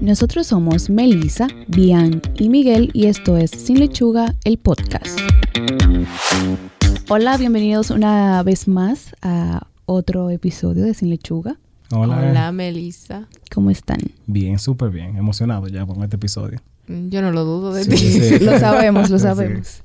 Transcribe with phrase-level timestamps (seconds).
[0.00, 5.18] Nosotros somos Melissa, Bian y Miguel y esto es Sin Lechuga, el podcast.
[7.08, 11.56] Hola, bienvenidos una vez más a otro episodio de Sin Lechuga.
[11.90, 12.18] Hola.
[12.18, 13.28] Hola, Melissa.
[13.52, 13.98] ¿Cómo están?
[14.26, 15.16] Bien, súper bien.
[15.16, 16.60] Emocionado ya con este episodio.
[16.88, 17.96] Mm, Yo no lo dudo de Sí, ti.
[17.96, 18.38] sí.
[18.44, 19.22] Lo sabemos, lo Sí.
[19.24, 19.82] sabemos.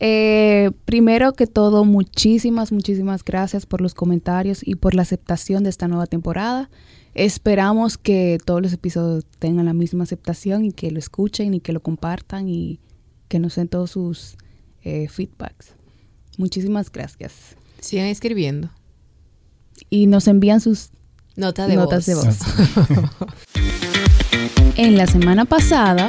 [0.00, 5.70] Eh, primero que todo, muchísimas, muchísimas gracias por los comentarios y por la aceptación de
[5.70, 6.70] esta nueva temporada.
[7.18, 11.72] Esperamos que todos los episodios tengan la misma aceptación y que lo escuchen y que
[11.72, 12.78] lo compartan y
[13.26, 14.36] que nos den todos sus
[14.84, 15.74] eh, feedbacks.
[16.36, 17.56] Muchísimas gracias.
[17.80, 18.70] Sigan escribiendo.
[19.90, 20.90] Y nos envían sus
[21.34, 22.24] Nota de Notas de voz.
[24.76, 26.06] En la semana pasada,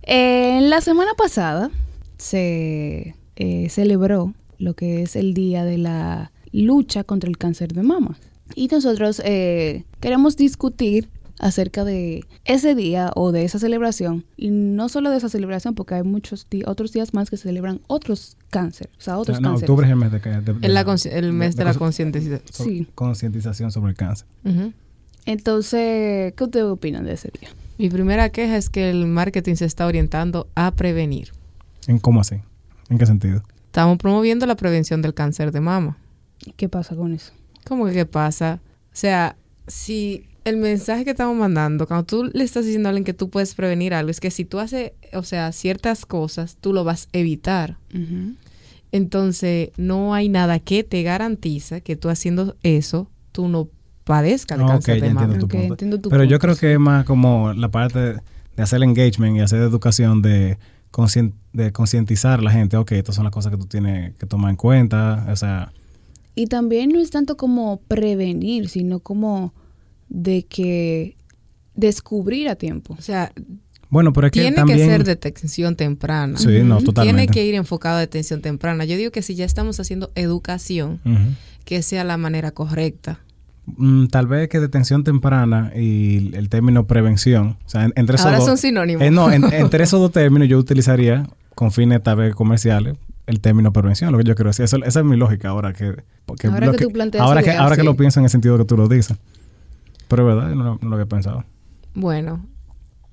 [0.00, 1.70] en la semana pasada
[2.16, 7.82] se eh, celebró lo que es el día de la lucha contra el cáncer de
[7.82, 8.16] mama.
[8.54, 14.88] Y nosotros eh, queremos discutir acerca de ese día o de esa celebración y no
[14.88, 19.00] solo de esa celebración porque hay muchos otros días más que celebran otros cánceres, o
[19.00, 19.70] sea, O otros sea, no, cánceres.
[19.70, 20.20] octubre es el mes de,
[20.68, 22.40] la el mes de la concientización.
[22.50, 22.88] Sí.
[22.94, 24.26] concientización sobre el cáncer.
[25.26, 27.50] Entonces, ¿qué ustedes opinan de ese día?
[27.78, 31.32] Mi primera queja es que el marketing se está orientando a prevenir.
[31.86, 32.36] ¿En cómo así?
[32.88, 33.42] ¿En qué sentido?
[33.66, 35.98] Estamos promoviendo la prevención del cáncer de mama.
[36.56, 37.32] ¿Qué pasa con eso?
[37.66, 38.60] ¿Cómo que qué pasa?
[38.86, 39.36] O sea,
[39.66, 43.30] si el mensaje que estamos mandando, cuando tú le estás diciendo a alguien que tú
[43.30, 47.08] puedes prevenir algo, es que si tú haces, o sea, ciertas cosas, tú lo vas
[47.12, 47.78] a evitar.
[48.92, 53.68] Entonces, no hay nada que te garantiza que tú haciendo eso, tú no
[54.04, 55.24] padezcas de cáncer ya de mama.
[55.24, 55.74] entiendo tu Ok, punto.
[55.74, 59.36] entiendo tu Pero yo creo que es más como la parte de, hacer el engagement
[59.36, 60.58] y hacer educación de,
[61.52, 62.76] de concientizar a la gente.
[62.76, 65.26] Ok, estas son las cosas que tú tienes que tomar en cuenta.
[65.28, 65.72] O sea,
[66.36, 69.52] Y también no es tanto como prevenir, sino como
[70.08, 71.16] de que
[71.74, 72.94] descubrir a tiempo.
[72.98, 73.32] O sea,
[73.88, 74.78] bueno, pero es que tiene también...
[74.78, 76.38] que ser detención temprana.
[76.38, 77.20] Sí, no, totalmente.
[77.22, 78.84] Tiene que ir enfocado a detención temprana.
[78.84, 81.00] Yo digo que si ya estamos haciendo educación,
[81.64, 83.20] que sea la manera correcta.
[83.66, 88.26] Mm, tal vez que detención temprana y el término prevención, o sea, en- entre esos
[88.26, 89.02] Ahora dos, son sinónimos.
[89.02, 91.26] Eh, no, en- entre esos dos términos yo utilizaría,
[91.56, 92.96] con fines tal vez comerciales,
[93.26, 94.64] el término prevención, lo que yo quiero decir.
[94.64, 96.02] Eso- esa es mi lógica ahora que...
[96.24, 98.64] porque Ahora que tú planteas ahora que, ahora que lo pienso en el sentido que
[98.64, 99.16] tú lo dices.
[100.08, 101.44] Pero es verdad, no, no lo había pensado.
[101.94, 102.46] Bueno,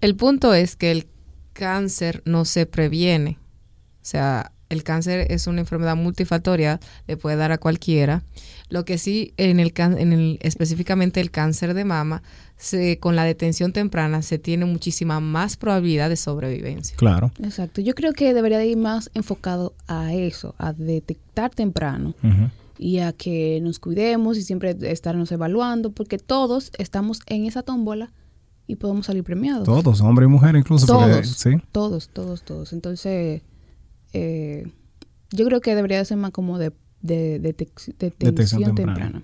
[0.01, 1.07] el punto es que el
[1.53, 3.38] cáncer no se previene.
[4.01, 8.23] O sea, el cáncer es una enfermedad multifactorial, le puede dar a cualquiera.
[8.69, 12.23] Lo que sí, en el, can- en el específicamente el cáncer de mama,
[12.57, 16.95] se, con la detención temprana se tiene muchísima más probabilidad de sobrevivencia.
[16.97, 17.31] Claro.
[17.44, 17.81] Exacto.
[17.81, 22.13] Yo creo que debería de ir más enfocado a eso, a detectar temprano
[22.79, 28.12] y a que nos cuidemos y siempre estarnos evaluando, porque todos estamos en esa tómbola
[28.66, 29.66] y podemos salir premiados.
[29.66, 30.88] Todos, hombre y mujer incluso.
[30.88, 31.28] porque- Todos.
[31.28, 31.50] sí.
[31.72, 32.72] Todos, todos, todos.
[32.73, 33.41] Entonces,
[34.13, 34.68] eh,
[35.31, 39.24] yo creo que debería de ser más como de, de, de detec- detención temprana.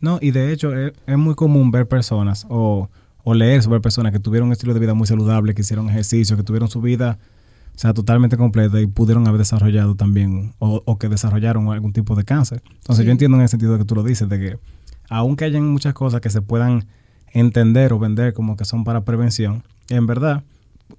[0.00, 2.88] No, y de hecho es, es muy común ver personas o,
[3.24, 6.36] o leer sobre personas que tuvieron un estilo de vida muy saludable, que hicieron ejercicio,
[6.36, 7.18] que tuvieron su vida
[7.74, 12.14] o sea, totalmente completa y pudieron haber desarrollado también o, o que desarrollaron algún tipo
[12.14, 12.62] de cáncer.
[12.74, 13.04] Entonces Sí.
[13.06, 14.58] yo entiendo en el sentido de que tú lo dices, de que
[15.08, 16.86] aunque hayan muchas cosas que se puedan
[17.32, 20.42] entender o vender como que son para prevención, en verdad,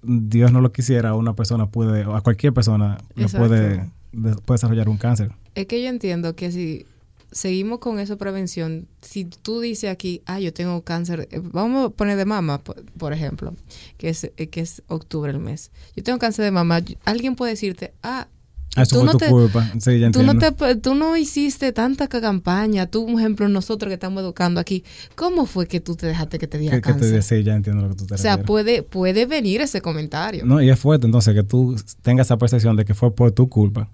[0.01, 3.69] Dios no lo quisiera, una persona puede, o a cualquier persona le puede,
[4.11, 5.31] de- puede desarrollar un cáncer.
[5.55, 6.85] Es que yo entiendo que si
[7.31, 11.89] seguimos con esa prevención, si tú dices aquí, ah, yo tengo cáncer, eh, vamos a
[11.89, 13.53] poner de mama, por, por ejemplo,
[13.97, 15.71] que es, eh, que es octubre el mes.
[15.95, 18.27] Yo tengo cáncer de mama, alguien puede decirte, ah,
[18.75, 19.69] Ah, Eso tú fue no tu te- culpa.
[19.79, 22.87] Sí, ya Tú no, te, tú no hiciste tanta ca- campaña.
[22.87, 26.47] Tú, por ejemplo, nosotros que estamos educando aquí, ¿cómo fue que tú te dejaste que
[26.47, 27.13] te diera que, que te cáncer?
[27.15, 28.47] decía, ya entiendo lo que tú te o sea, refieres.
[28.47, 30.45] puede, puede venir ese comentario.
[30.45, 33.49] No, y es fuerte entonces que tú tengas esa percepción de que fue por tu
[33.49, 33.89] culpa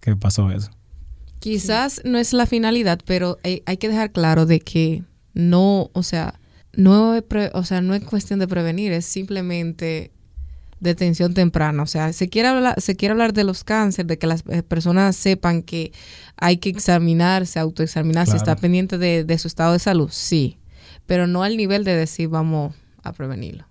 [0.00, 0.70] que pasó eso.
[1.38, 6.02] Quizás no es la finalidad, pero hay, hay que dejar claro de que no, o
[6.02, 6.40] sea,
[6.72, 7.14] no
[7.52, 10.10] o sea, no es cuestión de prevenir, es simplemente
[10.80, 11.82] detención temprana.
[11.82, 14.62] O sea, se quiere hablar, se quiere hablar de los cánceres, de que las eh,
[14.62, 15.92] personas sepan que
[16.36, 18.38] hay que examinarse, autoexaminarse, Claro.
[18.38, 20.58] estar pendiente de, de su estado de salud, sí,
[21.06, 23.64] pero no al nivel de decir vamos a prevenirlo.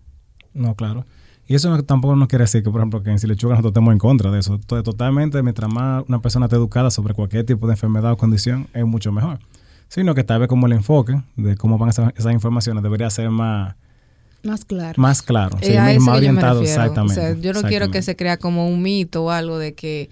[0.54, 1.06] No, claro.
[1.46, 3.92] Y eso no- tampoco no quiere decir que, por ejemplo, que en Silechuga nosotros estemos
[3.92, 4.60] en contra de eso.
[4.60, 8.68] To- Totalmente, mientras más una persona esté educada sobre cualquier tipo de enfermedad o condición,
[8.74, 9.40] es mucho mejor.
[9.90, 13.30] Sino que tal vez como el enfoque de cómo van esas, esas informaciones debería ser
[13.30, 13.76] más,
[14.44, 15.02] Más claro.
[15.02, 15.58] más claro.
[15.62, 17.20] sí, Eh, a más orientado exactamente.
[17.20, 20.10] O sea, yo no quiero que se crea como un mito o algo de que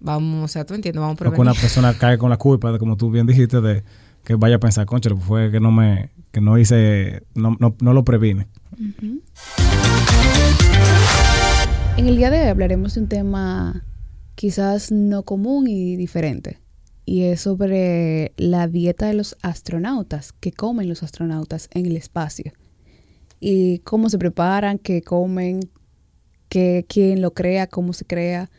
[0.00, 1.40] vamos, o sea, tú entiendes, vamos a O que prevenir.
[1.40, 3.82] una persona cae con la culpa de, como tú bien dijiste, de
[4.24, 7.92] que vaya a pensar, concha, fue que no me, que no hice, no, no, no
[7.92, 8.46] lo previne.
[11.96, 13.84] En el día de hoy hablaremos de un tema
[14.34, 16.58] quizás no común y diferente.
[17.04, 22.52] Y es sobre la dieta de los astronautas, que comen los astronautas en el espacio.
[23.40, 25.60] Y cómo se preparan, qué comen,
[26.48, 28.50] qué, quién lo crea, cómo se crea.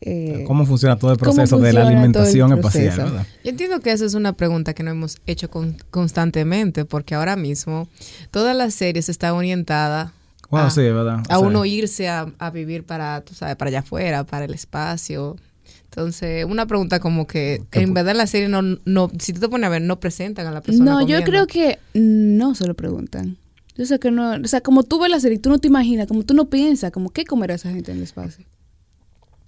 [0.00, 3.26] eh, ¿Cómo funciona todo el proceso de la alimentación espacial?
[3.44, 7.36] Yo entiendo que esa es una pregunta que no hemos hecho con- constantemente, porque ahora
[7.36, 7.88] mismo
[8.30, 10.10] todas las series están orientadas
[10.50, 11.20] Wow, a, sí, ¿verdad?
[11.28, 14.44] a O sea, uno irse a, a vivir para, tú sabes, para allá afuera, para
[14.44, 15.36] el espacio.
[15.84, 19.40] Entonces, una pregunta como que ¿Qué en verdad en la serie no, no, si tú
[19.40, 20.90] te pones a ver, no presentan a la persona.
[20.90, 23.36] No, yo creo que no se lo preguntan.
[23.76, 26.06] Yo sé que no, o sea, como tú ves la serie, tú no te imaginas,
[26.06, 28.44] como tú no piensas, como qué comerá esa gente en el espacio.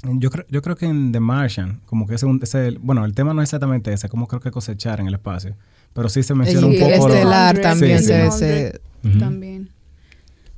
[0.02, 3.14] Yo creo, yo creo que en The Martian, como que ese, un- ese- bueno, el
[3.14, 5.54] tema no es exactamente ese, como creo que cosechar en el espacio,
[5.94, 7.08] pero sí se menciona un poco...
[7.08, 8.04] lo- Estelar también sí.
[8.06, 9.18] se, se- Ujú.
[9.18, 9.70] También.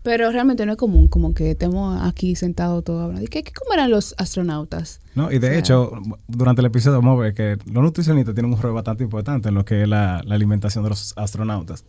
[0.02, 3.22] Pero realmente no es común, como que estemos aquí sentados todos hablando.
[3.24, 5.00] ¿Y qué, qué comerán los astronautas?
[5.14, 5.92] No, y de O sea- hecho,
[6.26, 9.54] durante el episodio vamos a ver que los nutricionistas tienen un rol bastante importante en
[9.54, 11.84] lo que es la, la alimentación de los astronautas.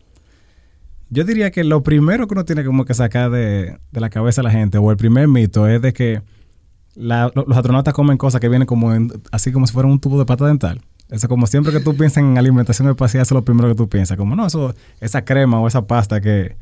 [1.10, 4.42] Yo diría que lo primero que uno tiene como que sacar de, de la cabeza
[4.42, 6.22] a la gente, o el primer mito, es de que
[6.96, 10.26] los astronautas comen cosas que vienen como en- así como si fuera un tubo de
[10.26, 10.82] pata dental.
[11.10, 13.90] Eso como siempre que tú piensas en alimentación espacial, eso es lo primero que tú
[13.90, 14.18] piensas.
[14.18, 16.56] Como no, eso, esa crema o esa pasta que,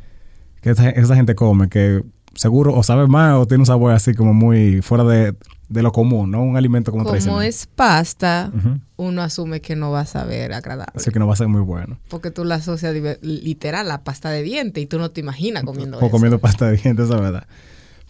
[0.61, 2.03] que esa, esa gente come, que
[2.33, 5.33] seguro o sabe más o tiene un sabor así como muy fuera de,
[5.69, 6.41] de lo común, ¿no?
[6.43, 7.43] Un alimento como, como tradicional.
[7.45, 8.51] es pasta,
[8.95, 10.93] uno asume que no va a saber agradable.
[10.95, 11.99] Así que no va a ser muy bueno.
[12.09, 15.63] Porque tú la asocias literal a la pasta de diente y tú no te imaginas
[15.63, 16.09] comiendo o eso.
[16.09, 17.47] comiendo pasta de dientes, esa es verdad.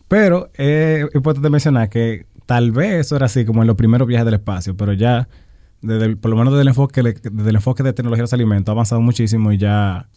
[0.07, 4.25] Pero es importante mencionar que tal vez eso era así como en los primeros viajes
[4.25, 5.27] del espacio, pero ya,
[5.81, 8.33] desde el- por lo menos desde el enfoque, desde el enfoque de tecnología de los
[8.33, 10.07] alimentos, ha avanzado muchísimo y ya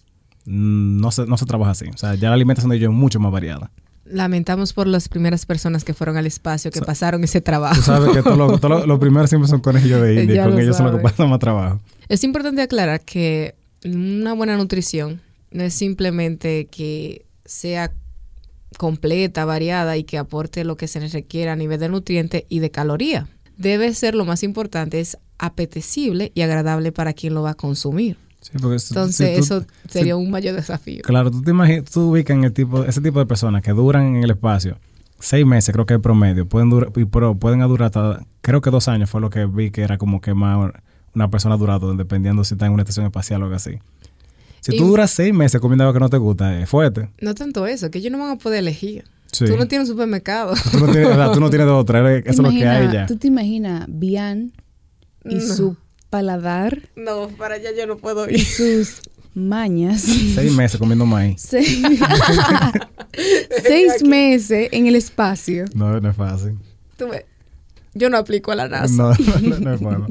[0.44, 1.86] mm, no se, no se trabaja así.
[1.92, 3.70] O sea, ya la alimentación de ellos es mucho más variada.
[4.12, 7.76] Lamentamos por las primeras personas que fueron al espacio, que Sa- pasaron ese trabajo.
[7.76, 10.54] Tú sabes que todo lo, todo lo- lo primero siempre son conejillos de India con
[10.54, 11.80] lo ellos son los que pasan más trabajo.
[12.08, 13.54] Es importante aclarar que
[13.84, 15.20] una buena nutrición
[15.52, 17.92] no es simplemente que sea
[18.78, 22.60] completa, variada y que aporte lo que se les requiera a nivel de nutrientes y
[22.60, 23.28] de caloría.
[23.56, 28.16] Debe ser lo más importante, es apetecible y agradable para quien lo va a consumir.
[28.40, 31.02] Sí, porque si- Entonces, si tú- eso sería si- un mayor desafío.
[31.02, 34.16] Claro, tú te imaginas, tú ubicas en el tipo, ese tipo de personas que duran
[34.16, 34.78] en el espacio
[35.18, 38.70] seis meses, creo que es promedio, pueden durar, y pero pueden durar hasta, creo que
[38.70, 40.72] dos años fue lo que vi que era como que más
[41.14, 43.72] una persona ha durado, dependiendo si está en una estación espacial o algo así.
[44.60, 47.10] Si Y- tú duras seis meses comiendo algo que no te gusta, es fuerte.
[47.20, 49.04] No tanto eso, que ellos no van a poder elegir.
[49.32, 49.44] Sí.
[49.44, 50.54] Tú no tienes un supermercado.
[50.72, 51.32] Tú no tienes, ¿verdad?
[51.32, 53.06] Tú no tienes de otra, eso ¿Te es lo que hay ya.
[53.06, 54.52] ¿Tú te imaginas Bian
[55.26, 55.40] y No.
[55.40, 55.76] su
[56.10, 59.00] paladar No, para allá yo no puedo y sus
[59.34, 60.02] mañas?
[60.02, 61.40] Seis meses comiendo maíz.
[61.40, 61.80] Seis,
[63.62, 65.64] Seis meses en el espacio.
[65.74, 66.58] No, no es fácil.
[66.96, 67.06] Tú
[67.94, 68.94] Yo no aplico a la NASA.
[68.94, 69.12] No,
[69.48, 70.06] no, no es bueno.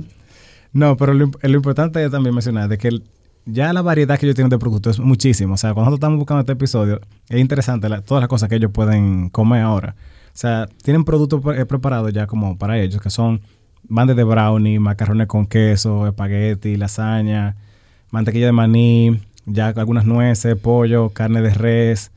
[0.74, 3.04] No, pero lo, lo importante es también mencionar de que el-
[3.46, 5.56] ya la variedad que ellos tienen de productos es muchísimo.
[5.56, 7.00] O sea, cuando nosotros estamos buscando este episodio,
[7.30, 9.96] es interesante la- todas las cosas que ellos pueden comer ahora.
[10.28, 13.42] O sea, tienen productos pre- eh, preparados ya como para ellos, que son
[13.84, 17.56] van desde brownie, macarrones con queso, espagueti, lasaña,
[18.12, 22.12] mantequilla de maní, ya algunas nueces, pollo, carne de res.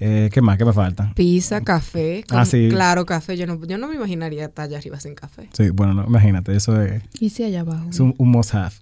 [0.00, 0.58] Eh, ¿Qué más?
[0.58, 1.12] ¿Qué me falta?
[1.14, 2.24] Pizza, café.
[2.30, 2.68] Ah, con- sí.
[2.70, 3.36] Claro, café.
[3.36, 5.48] Yo no, yo no me imaginaría estar allá arriba sin café.
[5.52, 7.86] Sí, bueno, no, imagínate, eso es, Y si allá abajo.
[7.90, 8.74] es un, un must have.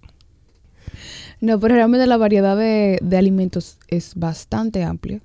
[1.40, 5.20] No, pero realmente la variedad de, de alimentos es bastante amplia.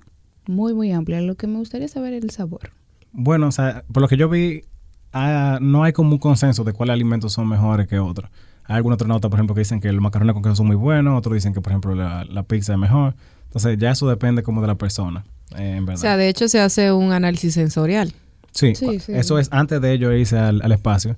[0.46, 1.20] Muy, muy amplia.
[1.20, 2.70] Lo que me gustaría saber es el sabor.
[3.12, 4.64] Bueno, o sea, por lo que yo vi,
[5.12, 8.30] ah, no hay como un consenso de cuáles alimentos son mejores que otros.
[8.64, 11.16] Hay algunos astronautas, por ejemplo, que dicen que los macarrones con queso son muy buenos,
[11.18, 13.14] otros dicen que, por ejemplo, la, la pizza es mejor.
[13.44, 15.24] Entonces, ya eso depende como de la persona,
[15.56, 16.00] eh, en O verdad.
[16.02, 18.12] sea, de hecho se hace un análisis sensorial.
[18.52, 19.12] sí, Sí, cua- sí.
[19.14, 21.16] eso es antes de ellos irse al, al espacio.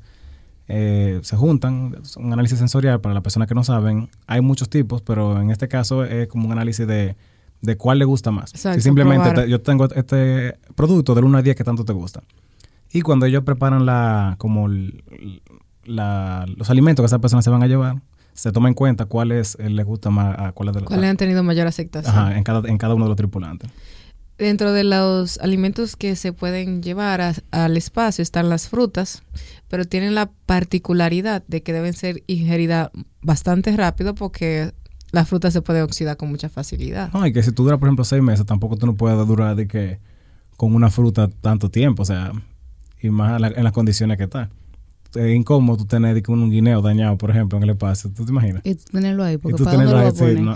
[0.69, 4.09] Eh, se juntan, es un análisis sensorial para las personas que no saben.
[4.29, 7.17] Hay muchos tipos, pero en este caso es como un análisis de,
[7.61, 8.53] de cuál le gusta más.
[8.55, 11.93] Exacto, si simplemente te- yo tengo este producto del 1 al 10 que tanto te
[11.93, 12.23] gusta.
[12.93, 14.69] Y cuando ellos preparan la, como
[15.85, 19.57] la- los alimentos que esas personas se van a llevar, se toma en cuenta cuáles
[19.61, 22.15] eh, les gusta más a cuáles de los ¿Cuáles han tenido mayor aceptación?
[22.17, 23.71] Ajá, en cada, en cada uno de los tripulantes.
[24.39, 29.23] Dentro de los alimentos que se pueden llevar a- al espacio están las frutas,
[29.69, 34.73] pero tienen la particularidad de que deben ser ingeridas bastante rápido porque
[35.13, 37.13] la fruta se puede oxidar con mucha facilidad.
[37.13, 39.57] No, y que si tú duras, por ejemplo, seis meses, tampoco tú no puedes durar
[39.57, 39.99] de que
[40.57, 42.33] con una fruta tanto tiempo, o sea,
[43.03, 44.51] y más en la- en las condiciones que está.
[45.17, 48.11] es incómodo tú tener un guineo dañado, por ejemplo, en el espacio.
[48.15, 48.63] ¿Tú te imaginas?
[48.65, 50.55] Y tú tenerlo ahí, porque tú ¿para dónde lo a ahí, sí, no.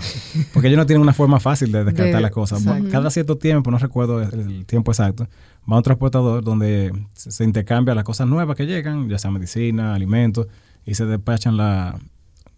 [0.53, 2.61] porque ellos no tienen una forma fácil de descartar De- las cosas.
[2.61, 2.87] exacto.
[2.89, 5.27] Cada cierto tiempo, no recuerdo el, el tiempo exacto,
[5.69, 9.93] va un transportador donde se, se intercambia las cosas nuevas que llegan, ya sea medicina,
[9.93, 10.47] alimentos,
[10.85, 11.99] y se despachan la,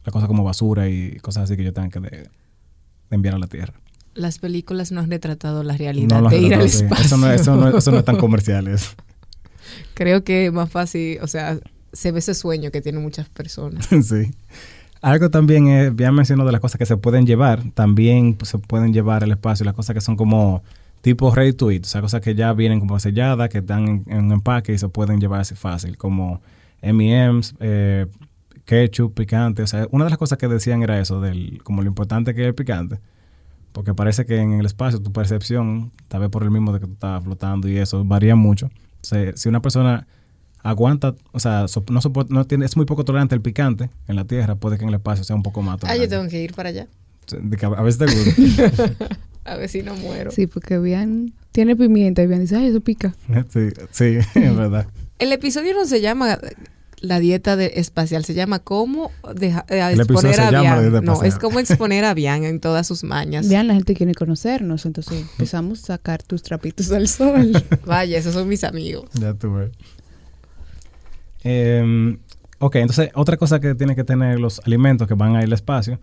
[0.05, 2.29] la cosa como basura y cosas así que ellos tengan que de- de
[3.09, 3.73] enviar a la Tierra.
[4.13, 7.05] Las películas no han retratado la realidad lo de ir al espacio.
[7.05, 8.67] Eso no, eso, no, eso no es tan comercial.
[8.67, 8.91] eso.
[9.93, 11.59] Creo que es más fácil, o sea,
[11.93, 13.87] se ve ese sueño que tienen muchas personas.
[14.03, 14.31] sí.
[15.01, 18.57] Algo también es, ya menciono de las cosas que se pueden llevar, también pues, se
[18.57, 20.63] pueden llevar al espacio, las cosas que son como
[21.01, 24.25] tipo ready to eat, o sea, cosas que ya vienen como selladas, que están en,
[24.25, 26.41] un empaque y se pueden llevar así fácil, como
[26.81, 28.07] M&M's, eh,
[28.65, 31.87] ketchup, picante, o sea, una de las cosas que decían era eso, del como lo
[31.87, 32.99] importante que es el picante,
[33.71, 36.87] porque parece que en el espacio tu percepción, tal vez por el mismo de que
[36.87, 38.69] tú estás flotando y eso, varía mucho.
[39.07, 40.05] O sea, si una persona
[40.63, 44.17] aguanta, o sea, so- no, sopor- no tiene, es muy poco tolerante al picante en
[44.17, 46.03] la Tierra, puede que en el espacio sea un poco más Ah, tolerante.
[46.05, 46.87] yo tengo que ir para allá.
[47.41, 48.83] De que a a veces te gusta.
[49.45, 50.29] A ver si no muero.
[50.31, 53.15] Sí, porque bien, tiene pimienta y bien dice, ay, eso pica.
[53.49, 54.87] sí, sí, es verdad.
[55.19, 56.37] El episodio no se llama
[56.99, 60.81] la dieta de espacial, se llama cómo deja- eh, exponer se a Bian.
[60.81, 63.47] dieta No, es como exponer a Bian en todas sus mañas.
[63.49, 67.51] Vean, la gente quiere conocernos, entonces empezamos a sacar tus trapitos al sol.
[67.85, 69.09] Vaya, esos son mis amigos.
[69.13, 69.71] Ya tuve.
[71.43, 72.17] Eh,
[72.59, 75.53] ok, entonces otra cosa que tienen que tener los alimentos que van a ir al
[75.53, 75.99] espacio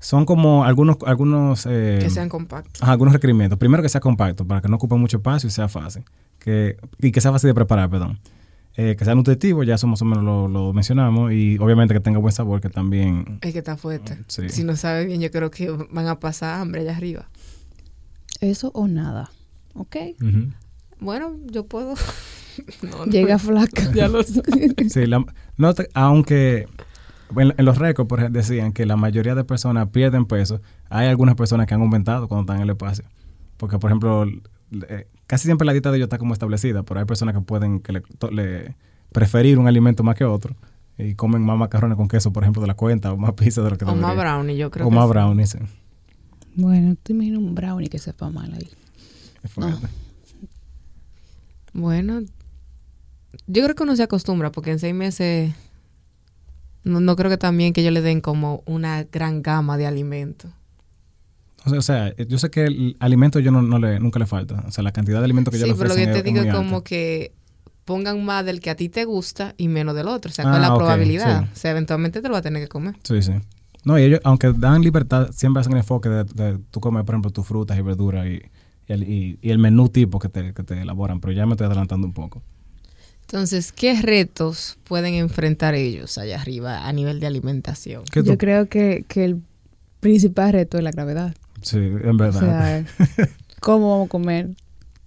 [0.00, 2.80] son como algunos, algunos, eh, Que sean compactos.
[2.82, 3.58] ajá, algunos requerimientos.
[3.58, 6.04] Primero que sea compacto, para que no ocupe mucho espacio y sea fácil.
[6.38, 8.20] Que, y que sea fácil de preparar, perdón.
[8.80, 11.32] Eh, que sea nutritivo, ya eso más o menos lo, lo mencionamos.
[11.32, 13.38] Y obviamente que tenga buen sabor, que también...
[13.42, 14.16] Es que está fuerte.
[14.28, 14.48] Sí.
[14.50, 17.28] Si no sabe bien, yo creo que van a pasar hambre allá arriba.
[18.40, 19.30] Eso o nada.
[19.74, 19.96] ¿Ok?
[21.00, 21.94] Bueno, yo puedo.
[22.82, 23.12] No, no.
[23.12, 23.88] Llega flaca.
[23.94, 24.42] Ya lo sé.
[24.88, 25.24] Sí, la-
[25.56, 26.66] no te- aunque
[27.36, 31.06] en, en los récords por ejemplo, decían que la mayoría de personas pierden peso, hay
[31.06, 33.04] algunas personas que han aumentado cuando están en el espacio.
[33.58, 34.24] Porque, por ejemplo,
[34.88, 37.78] eh, casi siempre la dieta de ellos está como establecida, pero hay personas que pueden
[37.78, 38.74] que le, to- le
[39.12, 40.56] preferir un alimento más que otro
[40.98, 43.70] y comen más macarrones con queso, por ejemplo, de la cuenta, o más pizza de
[43.70, 45.10] lo que O más brownie, yo creo O que más sí.
[45.10, 45.50] brownies.
[45.50, 45.58] sí.
[46.56, 48.68] Bueno, te imagino un brownie que sepa mal ahí.
[49.44, 49.86] Es fuerte.
[51.72, 52.20] Bueno,
[53.46, 55.54] yo creo que uno se acostumbra porque en seis meses
[56.84, 60.50] no, no creo que también que ellos le den como una gran gama de alimentos.
[61.76, 64.64] O sea, yo sé que el alimento yo no, no le, nunca le falta.
[64.66, 66.28] O sea, la cantidad de alimentos que yo Sí, le pero lo que ofrecen te
[66.30, 66.88] digo es como alta.
[66.88, 67.32] que
[67.84, 70.30] pongan más del que a ti te gusta y menos del otro.
[70.30, 71.44] O sea, Ah, con la ok, probabilidad.
[71.44, 71.50] sí.
[71.52, 72.94] O sea, eventualmente te lo va a tener que comer.
[73.02, 73.32] Sí, sí.
[73.84, 77.14] No, y ellos, aunque dan libertad, siempre hacen el enfoque de, de tú comer, por
[77.14, 78.42] ejemplo, tus frutas y verduras y,
[78.88, 81.52] y el, y- y el menú tipo que te, que te elaboran, pero ya me
[81.52, 82.42] estoy adelantando un poco.
[83.22, 88.04] Entonces, ¿qué retos pueden enfrentar ellos allá arriba a nivel de alimentación?
[88.10, 89.42] ¿Qué tú- Yo creo que, que el
[90.00, 91.34] principal reto es la gravedad.
[91.62, 92.40] Sí, en O verdad.
[92.40, 93.26] sea,
[93.60, 94.50] ¿cómo vamos a comer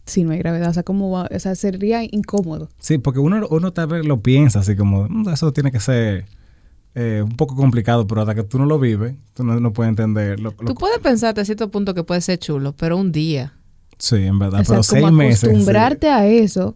[0.06, 0.70] si no hay gravedad?
[0.70, 1.30] O sea, ¿cómo va?
[1.34, 2.70] O sea, sería incómodo.
[2.80, 6.26] sí, porque uno, uno tal vez lo piensa así como, "Mm, eso tiene que ser
[6.94, 9.90] eh, un poco complicado, pero hasta que tú no lo vives, tú no, no puedes
[9.90, 10.40] entender.
[10.42, 13.54] Lo, lo- Tú puedes pensar a cierto punto que puede ser chulo, pero un día.
[13.98, 15.40] sí, en verdad, o sea, pero seis como meses.
[15.40, 15.46] sí.
[15.48, 16.76] acostumbrarte a eso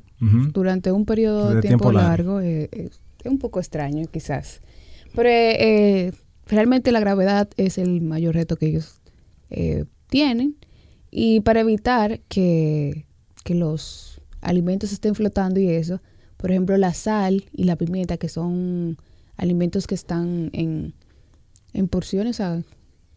[0.53, 2.89] durante un periodo de, tiempo, tiempo largo eh, eh,
[3.24, 4.62] es un poco extraño, quizás.
[5.13, 5.29] Pero
[6.48, 9.01] realmente la gravedad es el mayor reto que ellos
[9.49, 10.55] eh, tienen.
[11.11, 13.05] Y para evitar que,
[13.43, 16.01] que los alimentos estén flotando y eso,
[16.37, 18.97] por ejemplo, la sal y la pimienta, que son
[19.37, 20.93] alimentos que están en,
[21.73, 22.41] en porciones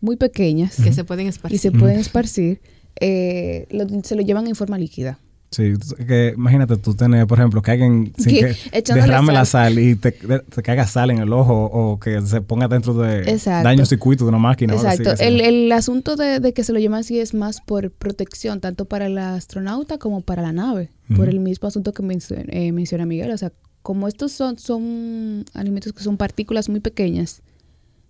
[0.00, 1.58] muy pequeñas Que se pueden y esparcir.
[1.58, 2.60] se pueden esparcir,
[3.00, 5.18] eh, lo- se lo llevan en forma líquida.
[5.50, 5.72] Sí,
[6.06, 9.72] que imagínate tú tener, por ejemplo, que alguien sin Que- que echándole derrame la sal.
[9.74, 13.20] sal y te, te caiga sal en el ojo o que se ponga dentro de
[13.30, 13.64] Exacto.
[13.64, 14.74] daño circuito de una máquina.
[14.74, 15.16] así, Exacto.
[15.16, 18.60] sé El, el asunto de, de que se lo llevan así es más por protección,
[18.60, 22.70] tanto para el astronauta como para la nave, por el mismo asunto que mencio- eh,
[22.72, 23.30] menciona Miguel.
[23.30, 23.50] O sea,
[23.82, 27.40] como estos son, son alimentos que son partículas muy pequeñas,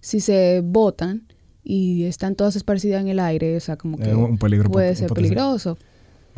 [0.01, 1.29] si se botan
[1.63, 4.97] y están todas esparcidas en el aire, o sea, como que Es un peligro puede
[4.97, 5.79] ser peligroso.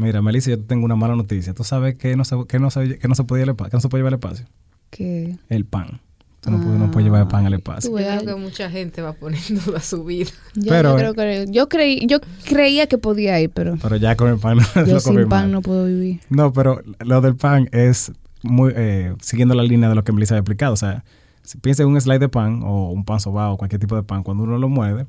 [0.01, 1.53] Mira, Melissa, yo te tengo una mala noticia.
[1.55, 3.89] ¿Tú sabes que no se, que no se, que no se espa- que no se
[3.89, 4.47] puede llevar al espacio?
[4.91, 6.01] Que, El pan.
[6.41, 7.91] Tú no, puedes, no puedes llevar el pan al espacio.
[7.91, 10.31] Tú Yo creo que mucha gente va a poner en duda su vida.
[10.55, 14.17] yo, Pero, yo creo que yo creí, yo creía que podía ir, pero Pero ya
[14.17, 16.21] con el pan no yo lo sin pan no puedo vivir.
[16.31, 18.11] No, pero lo del pan es
[18.43, 20.73] muy eh, siguiendo la línea de lo que Melissa había explicado.
[20.73, 21.05] O sea,
[21.43, 24.03] si piensa en un slide de pan o un pan sobao o cualquier tipo de
[24.03, 25.07] pan, cuando uno lo mueve,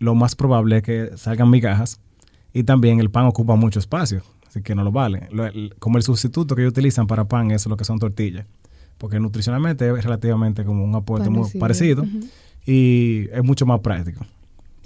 [0.00, 2.00] lo más probable es que salgan migajas
[2.58, 5.28] y también el pan ocupa mucho espacio, así que no lo vale.
[5.30, 8.46] Lo- el- como el sustituto que ellos utilizan para pan es lo que son tortillas.
[8.98, 11.60] porque nutricionalmente es relativamente como un aporte muy Parecido.
[11.60, 12.28] parecido Ujú.
[12.66, 14.24] y es mucho más práctico.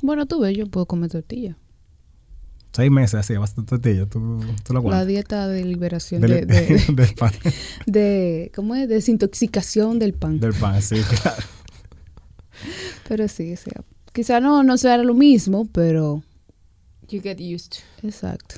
[0.02, 1.56] Bueno, tú ves, yo puedo comer tortilla.
[2.72, 6.84] Seis meses así, bastante tortilla, tú, tú lo La dieta de liberación Del- de, de,
[6.92, 7.30] del pan.
[7.86, 8.88] de- ¿cómo es?
[8.88, 10.40] Desintoxicación del pan.
[10.40, 11.42] Del pan, sí, claro.
[13.08, 16.22] Pero sí, o sea, quizá no, no sea lo mismo, pero
[17.10, 17.74] You get used.
[18.02, 18.56] exacto.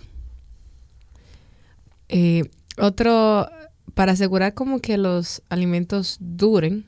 [2.08, 2.44] Eh,
[2.78, 3.48] otro,
[3.94, 6.84] para asegurar como que los alimentos duren,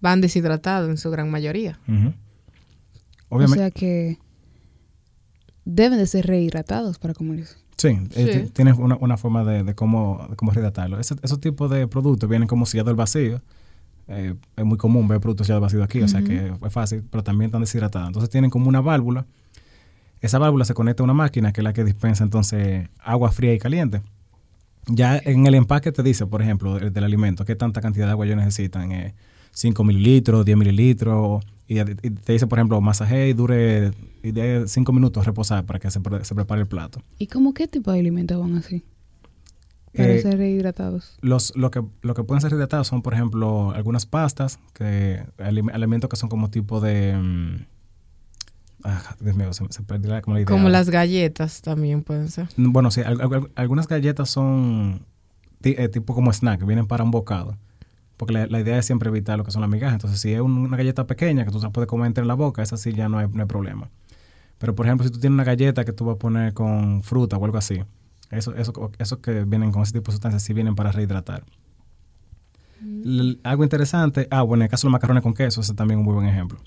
[0.00, 1.78] van deshidratados en su gran mayoría.
[1.88, 2.12] Ujú.
[3.28, 4.18] O Obviamente, sea que
[5.64, 7.56] deben de ser rehidratados para comerse.
[7.76, 8.40] sí, eh, Sí.
[8.44, 11.00] ti- tienes una, una forma de, de cómo, de cómo rehidratarlo.
[11.00, 13.40] Ese- esos tipos de productos vienen como sellado al vacío.
[14.08, 17.02] Eh, es muy común ver productos sellados al vacío aquí, o sea que es fácil,
[17.10, 18.06] pero también están deshidratados.
[18.08, 19.26] Entonces tienen como una válvula.
[20.20, 23.52] Esa válvula se conecta a una máquina que es la que dispensa entonces agua fría
[23.54, 24.02] y caliente.
[24.88, 28.12] Ya en el empaque te dice, por ejemplo, del, del alimento, qué tanta cantidad de
[28.12, 28.92] agua ellos necesitan.
[28.92, 29.14] Eh,
[29.52, 31.44] 5 mililitros, 10 mililitros.
[31.66, 33.90] Y, y te dice, por ejemplo, masaje y dure
[34.22, 37.02] y de 5 minutos reposar para que se, pre- se prepare el plato.
[37.18, 38.84] ¿Y cómo qué tipo de alimentos van así?
[39.96, 41.16] Para Eh, ser rehidratados.
[41.22, 45.72] los, lo, que, lo que pueden ser hidratados son, por ejemplo, algunas pastas, que alim-
[45.72, 47.64] alimentos que son como tipo de...
[48.78, 50.46] mm, ah, Dios mío, se, se perdió la, como la idea.
[50.48, 52.48] Como las galletas también pueden ser.
[52.56, 55.04] Bueno, sí, al- al- algunas galletas son
[55.62, 57.56] eh, tipo como snack, vienen para un bocado.
[58.16, 59.94] Porque la, la idea es siempre evitar lo que son las migajas.
[59.94, 62.34] Entonces, si es un- una galleta pequeña que tú se puedes comer entre en la
[62.34, 63.90] boca, esa sí ya no hay, no hay problema.
[64.58, 67.36] Pero, por ejemplo, si tú tienes una galleta que tú vas a poner con fruta
[67.36, 67.82] o algo así,
[68.30, 71.44] eso, eso, eso que vienen con ese tipo de sustancias sí vienen para rehidratar.
[73.04, 75.98] L- algo interesante, ah, bueno, en el caso de los macarrones con queso, ese también
[76.00, 76.58] es un muy buen ejemplo.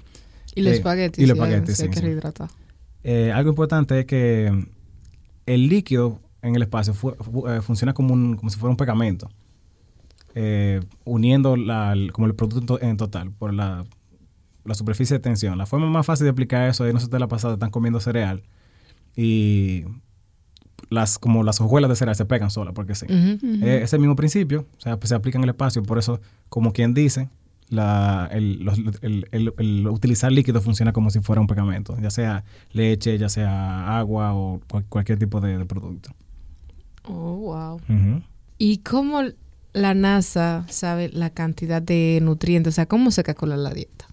[0.60, 1.24] Y los Eh, espaguetis.
[1.24, 1.84] y los espaguetis, sí.
[3.04, 4.66] Eh, algo importante es que
[5.46, 8.78] el líquido en el espacio fu- fu- eh, funciona como, un, como si fuera un
[8.78, 9.30] pegamento,
[10.36, 13.86] eh, uniendo la, el- como el producto en total por la,
[14.66, 15.58] la superficie de tensión.
[15.58, 17.72] La forma más fácil de aplicar eso es, no sé si te la pasada, están
[17.72, 18.44] comiendo cereal
[19.16, 19.86] y
[20.89, 23.06] las como las hojuelas de cereal se pegan solas, porque sí.
[23.06, 23.45] Ujú.
[23.56, 23.65] Ujú.
[23.65, 26.19] Eh, es el mismo principio, o sea, pues se aplica en el espacio, por eso,
[26.50, 27.30] como quien dice,
[27.69, 32.10] la, el, los- el- el- el utilizar líquido funciona como si fuera un pegamento, ya
[32.10, 36.12] sea leche, ya sea agua o cual- cualquier tipo de, de producto.
[37.03, 37.82] Oh, wow.
[38.58, 39.21] ¿Y cómo
[39.73, 42.73] la NASA sabe la cantidad de nutrientes?
[42.73, 44.08] O sea, ¿cómo se calcula la dieta?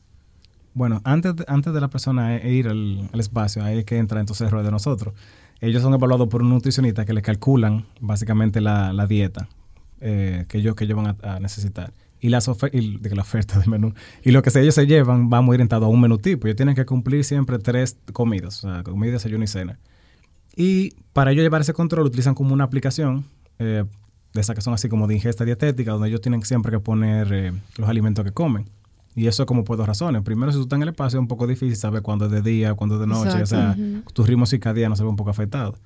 [0.75, 3.97] Bueno, antes de, antes de la persona e- ir al, al espacio, ahí es que
[3.99, 5.15] entra entonces el rol de nosotros.
[5.61, 9.49] Ellos son evaluados por un nutricionista que le calculan básicamente la, la dieta
[10.03, 11.93] eh, que, ellos, que ellos van a, a necesitar.
[12.27, 13.93] Y, las ofer- y de la oferta de menú.
[14.25, 16.47] Y lo que ellos se llevan va muy orientado a un menú tipo.
[16.49, 19.79] Ellos tienen que cumplir siempre tres comidas, o sea, comida, desayuno y cena.
[20.57, 23.25] Y para ellos llevar ese control utilizan como una aplicación
[23.59, 23.85] eh,
[24.33, 27.29] de esas que son así como de ingesta dietética, donde ellos tienen siempre que poner
[27.33, 28.69] eh, los alimentos que comen.
[29.15, 30.23] Y eso como por dos razones.
[30.23, 32.43] Primero, si tú estás en el espacio es un poco difícil saber cuándo es de
[32.43, 33.29] día, cuándo es de noche.
[33.43, 33.81] O sea, Exacto.
[33.83, 34.03] Ujú.
[34.13, 35.77] tu ritmo circadiano se ve un poco afectado.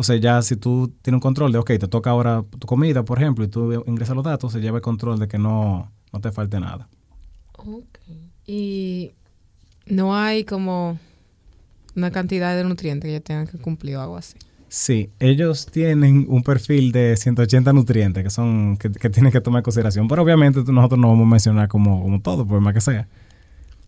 [0.00, 3.18] Entonces ya si tú tienes un control de, ok, te toca ahora tu comida, por
[3.18, 6.32] ejemplo, y tú ingresas los datos, se lleva el control de que no, no te
[6.32, 6.88] falte nada.
[8.46, 9.10] Y
[9.84, 10.98] no hay como
[11.94, 14.38] una cantidad de nutrientes que ellos tengan que cumplir o algo así.
[14.70, 19.58] Sí, ellos tienen un perfil de 180 nutrientes que son que, que tienen que tomar
[19.58, 22.80] en consideración, pero obviamente nosotros no vamos a mencionar como, como todo, por más que
[22.80, 23.06] sea.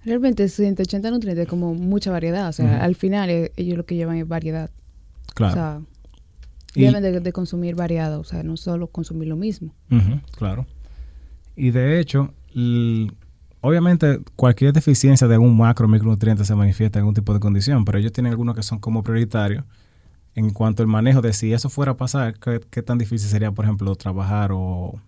[0.04, 2.50] Realmente 180 nutrientes como mucha variedad.
[2.50, 4.68] O sea, al final eh, ellos lo que llevan es variedad.
[5.34, 5.52] Claro.
[5.52, 5.80] O sea,
[6.74, 8.20] deben de, de consumir variado.
[8.20, 9.74] O sea, no solo consumir lo mismo.
[10.36, 10.66] Claro.
[11.56, 12.32] Y de hecho,
[13.60, 17.84] obviamente cualquier deficiencia de un macro o micronutriente se manifiesta en algún tipo de condición,
[17.84, 19.64] pero ellos tienen algunos que son como prioritarios
[20.34, 23.52] en cuanto al manejo de si eso fuera a pasar, qué, qué tan difícil sería,
[23.52, 24.58] por ejemplo, trabajar o,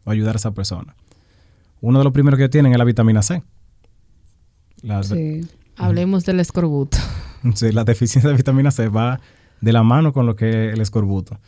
[0.05, 0.95] o ayudar a esa persona.
[1.81, 3.43] Uno de los primeros que ellos tienen es la vitamina C.
[4.83, 5.49] La, Sí.
[5.77, 6.99] Hablemos del escorbuto.
[7.55, 9.21] Sí, la deficiencia de vitamina C va
[9.61, 11.39] de la mano con lo que es el escorbuto.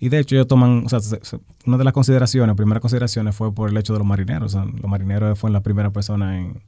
[0.00, 3.34] Y de hecho ellos toman, o sea, se- se- una de las consideraciones, primeras consideraciones
[3.34, 4.54] fue por el hecho de los marineros.
[4.54, 6.62] O sea, los marineros fueron la primera persona en,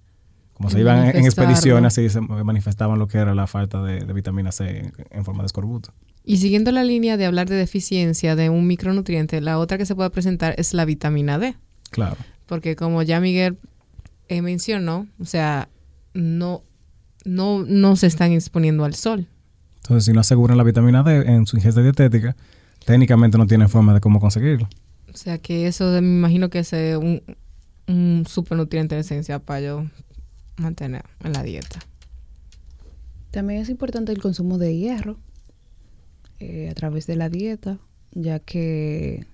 [0.54, 4.12] como se iban en, expediciones, así se manifestaban lo que era la falta de, de
[4.12, 5.92] vitamina C en, en forma de escorbuto.
[6.24, 9.94] Y siguiendo la línea de hablar de deficiencia de un micronutriente, la otra que se
[9.94, 11.54] puede presentar es la vitamina D.
[11.90, 12.16] Claro.
[12.46, 13.56] Porque como ya Miguel
[14.28, 15.68] eh, mencionó, o sea,
[16.14, 16.62] no,
[17.24, 19.28] no, no se están exponiendo al sol.
[19.82, 22.36] Entonces, si no aseguran la vitamina D en su ingesta dietética,
[22.84, 24.68] técnicamente no tienen forma de cómo conseguirlo.
[25.12, 27.22] O sea que eso de- me imagino que es eh, un,
[27.88, 29.86] un supernutriente de esencia para yo
[30.56, 31.80] mantener en la dieta.
[33.30, 35.18] También es importante el consumo de hierro
[36.38, 37.78] eh, a través de la dieta,
[38.12, 39.26] ya que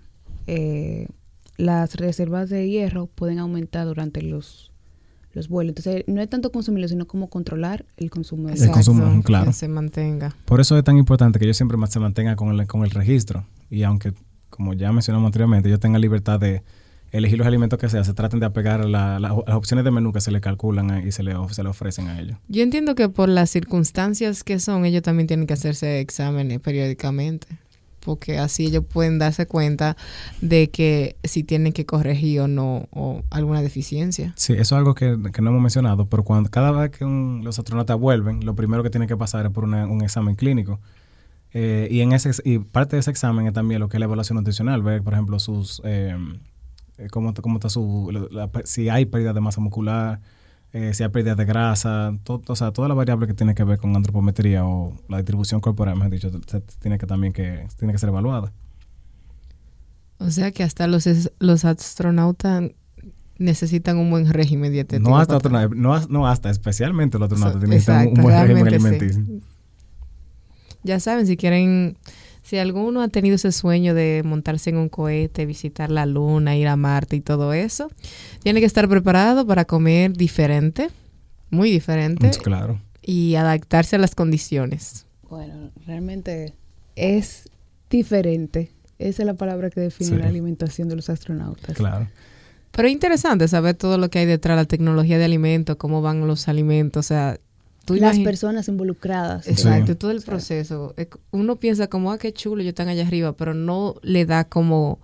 [0.46, 1.08] eh,
[1.56, 4.70] las reservas de hierro pueden aumentar durante los,
[5.36, 5.74] los vuelos.
[5.76, 9.46] Entonces, no es tanto consumirlo, sino como controlar el consumo de El consumo, Exacto, claro.
[9.46, 10.34] Que se mantenga.
[10.46, 12.90] Por eso es tan importante que yo siempre más se mantenga con el, con el
[12.90, 13.46] registro.
[13.70, 14.12] Y aunque,
[14.50, 16.62] como ya mencionamos anteriormente, yo tenga libertad de
[17.12, 19.90] elegir los alimentos que sea, se traten de apegar a la- la- las opciones de
[19.90, 22.36] menú que se le calculan a- y se le, of- se le ofrecen a ellos.
[22.48, 27.46] Yo entiendo que por las circunstancias que son, ellos también tienen que hacerse exámenes periódicamente,
[28.06, 29.96] porque así ellos pueden darse cuenta
[30.40, 34.32] de que si tienen que corregir o no, o alguna deficiencia.
[34.36, 37.98] Sí, eso es algo que, no hemos mencionado, pero cuando cada vez que los astronautas
[37.98, 40.80] vuelven, lo primero que tienen que pasar es por un examen clínico.
[41.52, 44.04] Eh, y en ese y parte de ese examen es también lo que es la
[44.04, 46.16] evaluación nutricional, ver, por ejemplo, sus eh,
[46.98, 48.28] eh, cómo, cómo está su
[48.64, 50.20] si hay pérdida de masa muscular,
[50.72, 53.64] eh, si hay pérdida de grasa, todo, o sea, toda la variable que tiene que
[53.64, 56.30] ver con antropometría o la distribución corporal, mejor dicho,
[56.80, 58.52] tiene que también que tiene que ser evaluada.
[60.18, 61.06] O sea que hasta los,
[61.38, 62.70] los astronautas
[63.38, 65.10] necesitan un buen régimen dietético.
[65.10, 65.38] No hasta,
[65.74, 68.74] no, no hasta, especialmente los astronautas Exacto, tienen un, un buen régimen sí.
[68.74, 69.24] alimenticio.
[70.82, 71.98] Ya saben, si quieren,
[72.46, 76.68] si alguno ha tenido ese sueño de montarse en un cohete, visitar la luna, ir
[76.68, 77.90] a Marte y todo eso,
[78.42, 80.88] tiene que estar preparado para comer diferente,
[81.50, 82.80] muy diferente, Claro.
[83.02, 85.06] y adaptarse a las condiciones.
[85.28, 86.54] Bueno, realmente
[86.94, 87.48] es
[87.90, 88.70] diferente.
[88.98, 90.16] Esa es la palabra que define Sí.
[90.16, 91.76] la alimentación de los astronautas.
[91.76, 92.06] Claro.
[92.70, 96.26] Pero es interesante saber todo lo que hay detrás, la tecnología de alimentos, cómo van
[96.26, 97.38] los alimentos, o sea,
[97.88, 99.46] Las personas involucradas.
[99.48, 99.98] Exacto, Sí.
[99.98, 100.94] todo el proceso.
[101.30, 104.98] Uno piensa como, ah, qué chulo, ellos están allá arriba, pero no le da como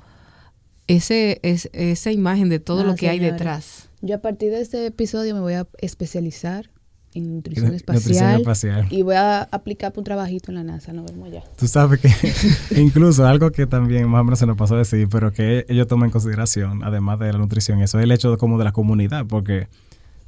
[0.89, 3.89] ese, es, esa imagen de todo Ah, lo que hay detrás.
[4.01, 6.71] Yo a partir de este episodio me voy a especializar
[7.15, 8.87] en nutrición Nutrición espacial espacial.
[8.91, 10.93] y voy a aplicar para un trabajito en la NASA.
[10.93, 11.43] Nos vemos ya.
[11.57, 12.11] Tú sabes que
[12.81, 15.87] incluso algo que también más o menos se nos pasó a decir, pero que ellos
[15.87, 18.73] toman en consideración, además de la nutrición, eso es el hecho de como de la
[18.73, 19.69] comunidad, porque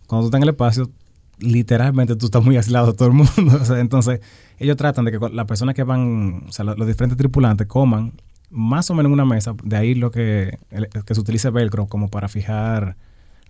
[0.07, 0.91] cuando tú estás en el espacio,
[1.39, 3.59] literalmente tú estás muy aislado de todo el mundo.
[3.61, 4.21] O sea, entonces,
[4.59, 8.13] ellos tratan de que las personas que van, o sea, los, diferentes tripulantes coman
[8.51, 11.87] más o menos en una mesa, de ahí lo que, el- que se utiliza velcro
[11.87, 12.97] como para fijar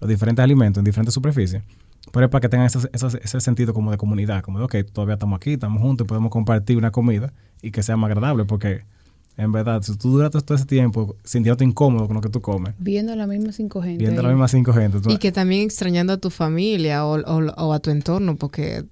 [0.01, 1.62] los diferentes alimentos en diferentes superficies.
[2.12, 5.37] Pero es para que tengan ese, sentido como de comunidad, como de, ok, todavía estamos
[5.37, 8.85] aquí, estamos juntos podemos compartir una comida y que sea más agradable, porque
[9.37, 12.75] en verdad, si tú duras todo ese tiempo sintiéndote incómodo con lo que tú comes,
[12.79, 13.99] Viendo a la misma cinco gente.
[13.99, 14.27] viendo ahí.
[14.27, 17.73] las mismas cinco gente, tú- Y que también extrañando a tu familia o, o- o
[17.73, 18.85] a tu entorno, porque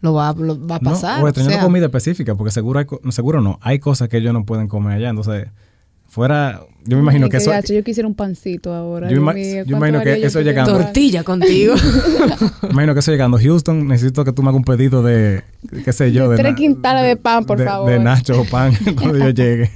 [0.00, 1.20] lo va, lo va a No, pasar.
[1.22, 4.16] o o extrañando sea, comida específica, porque seguro hay, no, seguro no, hay cosas que
[4.18, 5.46] ellos no pueden comer allá, entonces,
[6.12, 7.50] fuera, yo me imagino Ay, que eso...
[7.50, 9.08] gacho, yo quisiera un pancito ahora.
[9.08, 11.74] Yo ima- mío, yo ¿cuánto imagino que eso llegando- tortilla contigo.
[12.62, 15.42] Me imagino que eso llegando Houston, necesito que tú me hagas un pedido de,
[15.84, 17.90] qué sé yo, de, Tres quintales de pan, por de- favor.
[17.90, 19.70] De nacho o pan cuando yo llegue.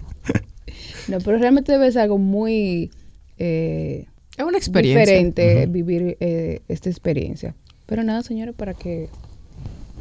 [1.09, 2.91] No, pero realmente debe ser algo muy
[3.39, 5.01] eh, es una experiencia.
[5.01, 5.73] diferente Ujú.
[5.73, 7.55] vivir eh, esta experiencia.
[7.87, 9.09] Pero nada, señores, para que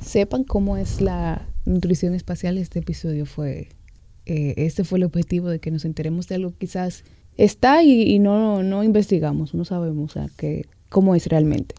[0.01, 3.69] sepan cómo es la nutrición espacial, este episodio fue,
[4.25, 7.03] eh, este fue el objetivo de que nos enteremos de algo que quizás
[7.37, 11.75] está y, y no, no investigamos, no sabemos o sea, que, cómo es realmente.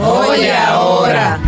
[0.00, 1.40] Oye, ahora.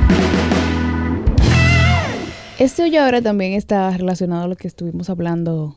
[2.59, 5.77] Este hoy ahora también está relacionado a lo que estuvimos hablando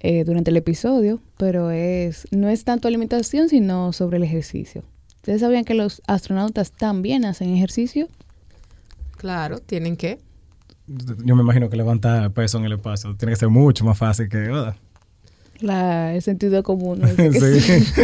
[0.00, 4.84] eh, durante el episodio, pero es no es tanto alimentación, sino sobre el ejercicio.
[5.16, 8.08] ¿Ustedes sabían que los astronautas también hacen ejercicio?
[9.16, 10.18] Claro, tienen que.
[11.24, 14.28] Yo me imagino que levantar peso en el espacio tiene que ser mucho más fácil
[14.28, 14.38] que...
[14.38, 14.76] ¿verdad?
[15.60, 17.00] La, el sentido común.
[17.16, 17.92] Sí.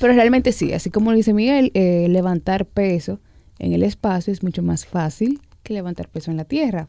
[0.00, 3.20] Pero realmente sí, así como lo dice Miguel, eh, levantar peso
[3.58, 6.88] en el espacio es mucho más fácil que levantar peso en la Tierra.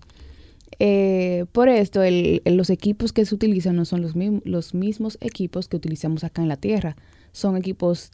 [0.80, 4.74] Eh, por esto, el- el- los equipos que se utilizan no son los, mismos los
[4.74, 6.96] mismos equipos que utilizamos acá en la Tierra.
[7.32, 8.12] Son equipos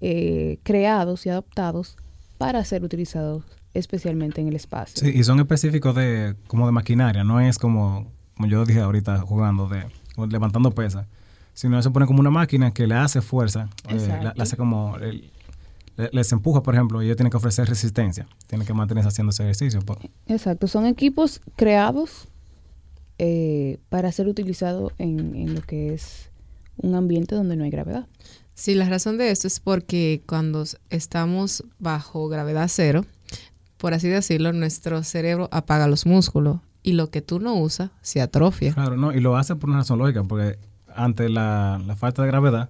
[0.00, 1.96] eh, creados y adaptados
[2.38, 4.96] para ser utilizados especialmente en el espacio.
[5.00, 8.06] Sí, y son específicos de como de maquinaria, no es como,
[8.36, 9.84] como yo dije ahorita jugando, de
[10.28, 11.06] levantando pesas,
[11.54, 15.30] sino se pone como una máquina que le hace fuerza, eh, le hace como, el-
[16.12, 19.42] les empuja, por ejemplo, y ellos tienen que ofrecer resistencia, tienen que mantenerse haciendo ese
[19.44, 19.80] ejercicio.
[19.80, 19.98] pues.
[20.26, 22.28] Exacto, son equipos creados
[23.18, 26.30] eh, para ser utilizados en, en lo que es
[26.78, 28.06] un ambiente donde no hay gravedad.
[28.54, 33.04] Sí, la razón de esto es porque cuando estamos bajo gravedad cero,
[33.82, 38.20] por así decirlo, nuestro cerebro apaga los músculos y lo que tú no usas se
[38.20, 38.72] atrofia.
[38.74, 40.56] Claro, no, y lo hace por una razón lógica, porque
[40.94, 42.68] ante la, la falta de gravedad,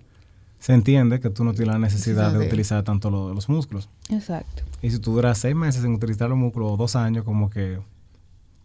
[0.58, 3.90] se entiende que tú no tienes la necesidad de utilizar tanto lo- los músculos.
[4.08, 4.62] Exacto.
[4.80, 7.78] Y si tú duras seis meses sin utilizar los músculos o dos años, como que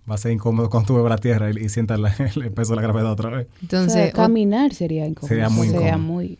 [0.09, 2.71] va a ser incómodo cuando tú bebas la tierra y, y sientas la- el peso
[2.71, 3.47] de la gravedad otra vez.
[3.47, 5.27] O Entonces, sea, caminar sería incómodo.
[5.27, 6.13] Sería muy Sería incómodo.
[6.13, 6.39] muy-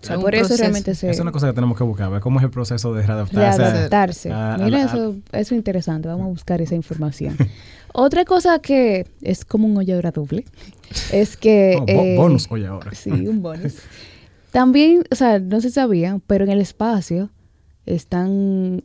[0.00, 0.60] o sea, un por eso proceso.
[0.62, 3.06] realmente se Es una cosa que tenemos que buscar, ver cómo es el proceso de
[3.06, 3.58] readaptarse.
[3.62, 4.30] readaptarse.
[4.32, 6.08] a- a- Mira, a- eso, eso es interesante.
[6.08, 7.36] Vamos a buscar esa información.
[7.96, 10.44] Otra cosa que es como un holladura doble
[11.12, 11.76] es que...
[11.80, 12.92] Oh, bo- eh, bonus, oye, ahora.
[12.94, 13.74] Sí, un bonus.
[14.50, 17.30] También, o sea, no se sabía, pero en el espacio
[17.86, 18.84] están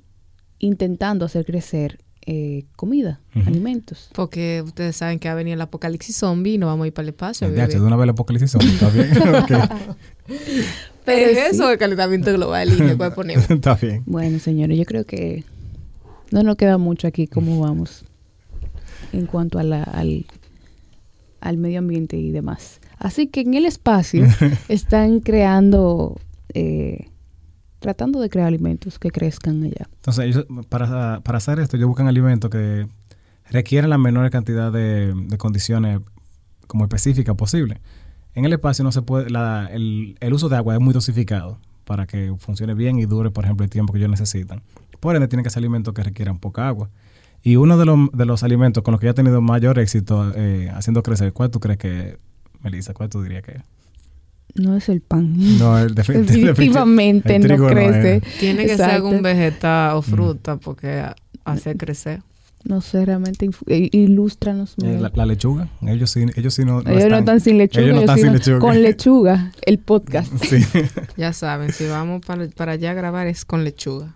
[0.58, 4.10] intentando hacer crecer eh, comida, alimentos.
[4.14, 6.94] porque ustedes saben que va a venir el apocalipsis zombie y no vamos a ir
[6.94, 7.48] para el espacio.
[7.48, 9.10] El DH, de una vez el apocalipsis zombie, ¿está bien?
[11.16, 11.56] Pero es sí.
[11.56, 13.50] eso del calentamiento global y después ponemos.
[13.50, 14.04] Está bien.
[14.06, 15.44] Bueno, señores, yo creo que
[16.32, 18.06] no nos queda mucho aquí cómo vamos
[19.14, 20.26] en cuanto a la- al,
[21.42, 22.80] al medio ambiente y demás.
[22.98, 24.26] Así que en el espacio
[24.70, 26.20] están creando,
[26.54, 27.08] eh,
[27.80, 29.88] tratando de crear alimentos que crezcan allá.
[29.96, 32.88] Entonces, ellos, para, para hacer esto, ellos buscan alimentos que
[33.50, 36.02] requieren la menor cantidad de, de condiciones
[36.68, 37.80] como específicas posible.
[38.36, 41.58] En el espacio no se puede, la- el, el uso de agua es muy dosificado
[41.86, 44.62] para que funcione bien y dure, por ejemplo, el tiempo que ellos necesitan.
[45.00, 46.90] Por ende, tienen que ser alimentos que requieran poca agua.
[47.42, 50.32] Y uno de los, de los alimentos con los que ya ha tenido mayor éxito
[50.36, 52.18] eh, haciendo crecer, ¿cuál tú crees que,
[52.62, 53.62] Melissa, cuál tú dirías que es?
[54.56, 55.34] No es el pan.
[55.58, 58.22] No, el defi- Definitivamente el no crece.
[58.40, 61.06] Tiene que ser algún vegetal o fruta porque
[61.46, 62.22] hace crecer.
[62.64, 64.76] No sé, realmente eh, ilústranos.
[64.84, 65.70] Eh, la, la lechuga.
[65.82, 68.24] Ellos sí, ellos sí no, no ellos no están sin lechuga, ellos no ellos están
[68.24, 68.60] sin lechuga.
[68.60, 70.34] con lechuga, el podcast.
[70.44, 70.58] Sí.
[71.16, 74.16] Ya saben, si vamos para, para allá a grabar es con lechuga.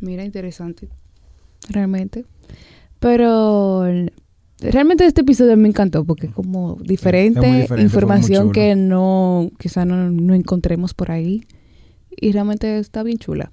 [0.00, 0.88] Mira, interesante.
[1.68, 2.24] Realmente.
[2.98, 3.86] Pero
[4.60, 8.74] realmente este episodio me encantó porque es como diferente, Es muy diferente, muy información que
[8.74, 11.46] no, quizá no, no encontremos por ahí.
[12.10, 13.52] Y realmente está bien chula.